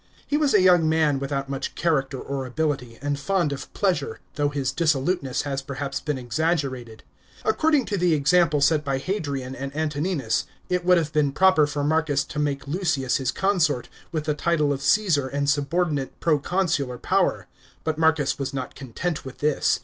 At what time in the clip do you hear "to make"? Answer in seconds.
12.23-12.67